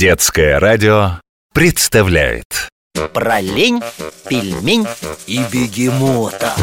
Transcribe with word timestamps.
Детское 0.00 0.58
радио 0.58 1.20
представляет. 1.52 2.70
Про 3.12 3.38
пельмень 4.30 4.86
и 5.26 5.40
бегемота 5.52 6.54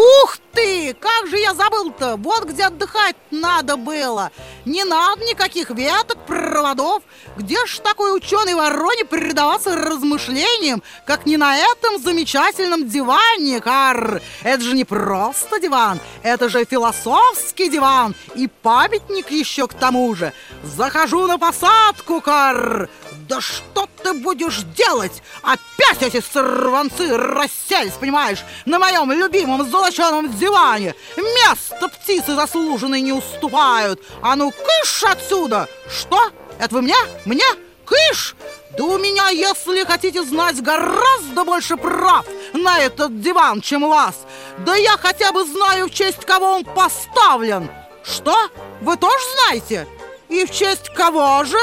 Ух 0.00 0.38
ты! 0.54 0.94
Как 0.94 1.28
же 1.28 1.36
я 1.36 1.52
забыл-то! 1.52 2.16
Вот 2.16 2.44
где 2.44 2.64
отдыхать 2.64 3.16
надо 3.30 3.76
было! 3.76 4.30
Не 4.64 4.84
надо 4.84 5.22
никаких 5.26 5.68
веток, 5.70 6.24
проводов! 6.26 7.02
Где 7.36 7.66
ж 7.66 7.80
такой 7.80 8.16
ученый 8.16 8.54
вороне 8.54 9.04
предаваться 9.04 9.76
размышлениям, 9.76 10.82
как 11.06 11.26
не 11.26 11.36
на 11.36 11.54
этом 11.58 11.98
замечательном 11.98 12.88
диване, 12.88 13.60
Кар? 13.60 14.22
Это 14.42 14.62
же 14.62 14.74
не 14.74 14.84
просто 14.84 15.60
диван, 15.60 16.00
это 16.22 16.48
же 16.48 16.64
философский 16.64 17.68
диван 17.68 18.14
и 18.34 18.48
памятник 18.48 19.30
еще 19.30 19.68
к 19.68 19.74
тому 19.74 20.14
же! 20.14 20.32
Захожу 20.62 21.26
на 21.26 21.36
посадку, 21.38 22.22
Кар! 22.22 22.88
Да 23.30 23.40
что 23.40 23.88
ты 24.02 24.12
будешь 24.12 24.64
делать? 24.76 25.22
Опять 25.42 26.02
эти 26.02 26.20
сорванцы 26.20 27.16
расселись, 27.16 27.92
понимаешь, 27.92 28.40
на 28.66 28.80
моем 28.80 29.12
любимом 29.12 29.70
золоченом 29.70 30.36
диване. 30.36 30.96
Место 31.16 31.86
птицы 31.86 32.34
заслуженной 32.34 33.00
не 33.00 33.12
уступают. 33.12 34.02
А 34.20 34.34
ну, 34.34 34.50
кыш 34.50 35.04
отсюда! 35.04 35.68
Что? 35.88 36.32
Это 36.58 36.74
вы 36.74 36.82
мне? 36.82 36.96
Мне? 37.24 37.44
Кыш! 37.84 38.34
Да 38.76 38.82
у 38.82 38.98
меня, 38.98 39.28
если 39.28 39.84
хотите 39.84 40.24
знать, 40.24 40.60
гораздо 40.60 41.44
больше 41.44 41.76
прав 41.76 42.26
на 42.52 42.80
этот 42.80 43.20
диван, 43.20 43.60
чем 43.60 43.84
у 43.84 43.90
вас. 43.90 44.26
Да 44.58 44.74
я 44.74 44.96
хотя 44.96 45.30
бы 45.30 45.44
знаю, 45.44 45.86
в 45.86 45.94
честь 45.94 46.24
кого 46.24 46.46
он 46.46 46.64
поставлен. 46.64 47.70
Что? 48.02 48.36
Вы 48.80 48.96
тоже 48.96 49.24
знаете? 49.36 49.86
И 50.28 50.44
в 50.44 50.50
честь 50.50 50.92
кого 50.92 51.44
же? 51.44 51.58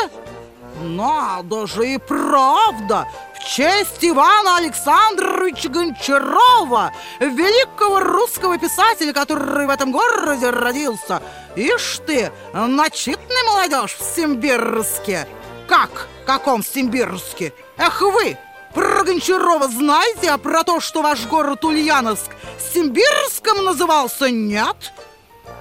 Надо 0.81 1.67
же 1.67 1.93
и 1.93 1.97
правда! 1.97 3.07
В 3.35 3.39
честь 3.39 4.03
Ивана 4.03 4.57
Александровича 4.57 5.69
Гончарова, 5.69 6.91
великого 7.19 7.99
русского 7.99 8.57
писателя, 8.57 9.13
который 9.13 9.67
в 9.67 9.69
этом 9.69 9.91
городе 9.91 10.49
родился. 10.49 11.21
Ишь 11.55 12.01
ты, 12.05 12.31
начитанная 12.53 13.43
молодежь 13.45 13.95
в 13.95 14.03
Симбирске. 14.03 15.27
Как? 15.67 16.07
Каком 16.25 16.63
Симбирске? 16.63 17.53
Эх 17.77 18.01
вы, 18.01 18.37
про 18.73 19.03
Гончарова 19.03 19.67
знаете, 19.67 20.29
а 20.29 20.37
про 20.37 20.63
то, 20.63 20.79
что 20.79 21.01
ваш 21.01 21.25
город 21.27 21.63
Ульяновск 21.63 22.31
Симбирском 22.73 23.63
назывался, 23.63 24.29
нет? 24.29 24.93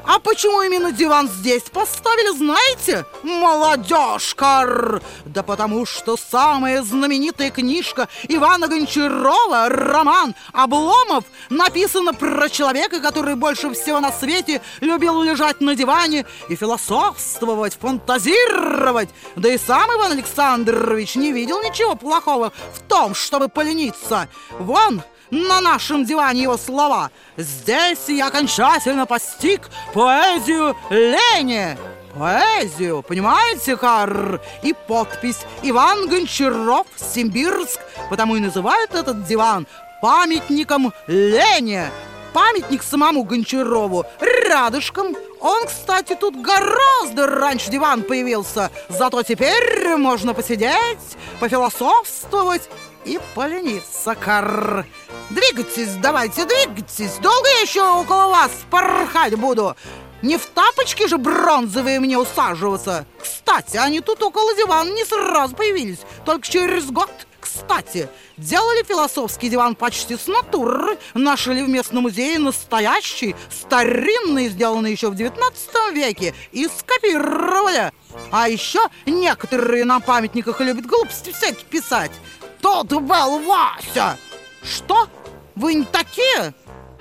А 0.06 0.20
почему 0.20 0.62
именно 0.62 0.92
диван 0.92 1.28
здесь 1.28 1.64
поставили, 1.64 2.36
знаете? 2.36 3.04
Молодежка! 3.24 5.00
Да 5.24 5.42
потому 5.42 5.84
что 5.84 6.16
самая 6.16 6.82
знаменитая 6.82 7.50
книжка 7.50 8.08
Ивана 8.28 8.68
Гончарова, 8.68 9.68
роман 9.68 10.36
«Обломов», 10.52 11.24
написана 11.50 12.14
про 12.14 12.48
человека, 12.48 13.00
который 13.00 13.34
больше 13.34 13.72
всего 13.74 13.98
на 13.98 14.12
свете 14.12 14.62
любил 14.80 15.22
лежать 15.22 15.60
на 15.60 15.74
диване 15.74 16.24
и 16.48 16.54
философствовать, 16.54 17.77
фантазировать. 17.77 19.08
Да 19.34 19.48
и 19.48 19.58
сам 19.58 19.90
Иван 19.90 20.12
Александрович 20.12 21.16
не 21.16 21.32
видел 21.32 21.60
ничего 21.62 21.96
плохого 21.96 22.52
в 22.74 22.80
том, 22.88 23.14
чтобы 23.16 23.48
полениться. 23.48 24.28
Вон, 24.52 25.02
на 25.30 25.60
нашем 25.60 26.05
диване 26.05 26.42
его 26.42 26.56
слова. 26.56 27.10
Здесь 27.36 28.08
я 28.08 28.28
окончательно 28.28 29.06
постиг 29.06 29.68
поэзию 29.92 30.77
лени. 30.91 31.77
Поэзию, 32.18 33.02
понимаете, 33.02 33.77
Кар? 33.77 34.41
И 34.62 34.72
подпись 34.72 35.41
Иван 35.62 36.08
Гончаров, 36.08 36.86
Симбирск, 36.96 37.78
потому 38.08 38.36
и 38.36 38.41
называют 38.41 38.95
этот 38.95 39.27
диван 39.27 39.67
памятником 40.01 40.92
лени. 41.06 41.84
Памятник 42.33 42.83
самому 42.83 43.24
Гончарову, 43.24 44.05
рядышком. 44.20 45.17
Он, 45.40 45.67
кстати, 45.67 46.14
тут 46.14 46.40
гораздо 46.40 47.27
раньше 47.27 47.70
диван 47.70 48.02
появился. 48.02 48.70
Зато 48.89 49.22
теперь 49.22 49.96
можно 49.96 50.34
посидеть, 50.34 51.17
пофилософствовать 51.40 52.68
и 53.05 53.20
полениться, 53.34 54.14
Кар. 54.14 54.86
Двигайтесь, 55.31 55.95
давайте, 56.01 56.45
двигайтесь. 56.45 57.17
Долго 57.20 57.48
я 57.48 57.61
еще 57.63 57.83
около 57.83 58.29
вас 58.29 58.51
порхать 58.70 59.35
буду? 59.35 59.77
Не 60.23 60.37
в 60.39 60.47
тапочки 60.47 61.07
же 61.09 61.19
бронзовые 61.19 61.98
мне 61.98 62.17
усаживаться. 62.17 63.07
Кстати, 63.20 63.77
они 63.77 64.01
тут 64.01 64.23
около 64.23 64.55
дивана 64.55 64.91
не 64.91 65.05
сразу 65.05 65.55
появились, 65.55 65.98
только 66.25 66.47
через 66.47 66.87
год. 66.87 67.11
Кстати, 67.41 68.09
делали 68.37 68.85
философский 68.85 69.48
диван 69.48 69.75
почти 69.75 70.17
с 70.17 70.27
натуры, 70.27 70.98
нашли 71.14 71.63
в 71.63 71.69
местном 71.69 72.05
музее 72.05 72.39
настоящий, 72.39 73.35
старинный, 73.51 74.48
сделанный 74.48 74.93
еще 74.93 75.11
в 75.11 75.17
19 75.17 75.93
веке, 75.93 76.35
и 76.53 76.69
скопировали. 76.69 77.93
А 78.31 78.48
еще 78.48 78.81
некоторые 79.07 79.85
на 79.85 80.01
памятниках 80.01 80.61
любят 80.61 80.87
глупости 80.87 81.33
всякие 81.33 81.64
писать. 81.64 82.13
Тот 82.61 82.89
был 82.89 83.39
Вася. 83.41 84.19
Что? 84.66 85.08
Вы 85.54 85.74
не 85.74 85.84
такие? 85.84 86.54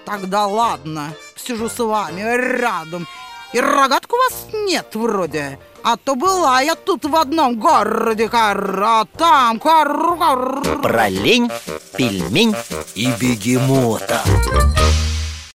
Тогда 0.05 0.45
ладно, 0.45 1.13
сижу 1.35 1.67
с 1.67 1.79
вами 1.79 2.21
рядом. 2.21 3.07
И 3.53 3.59
рогатку 3.59 4.15
у 4.15 4.19
вас 4.19 4.47
нет 4.53 4.87
вроде. 4.93 5.59
А 5.83 5.97
то 5.97 6.15
была 6.15 6.61
я 6.61 6.75
тут 6.75 7.05
в 7.05 7.15
одном 7.15 7.59
городе, 7.59 8.29
а 8.31 9.05
там 9.17 9.59
кар. 9.59 9.87
Про 10.81 11.09
лень, 11.09 11.49
пельмень 11.95 12.55
и 12.95 13.07
бегемота 13.19 14.23